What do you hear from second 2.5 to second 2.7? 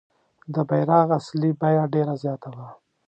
وه.